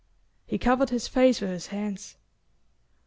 He 0.47 0.57
covered 0.57 0.89
his 0.89 1.07
face 1.07 1.41
with 1.41 1.51
his 1.51 1.67
hands. 1.67 2.17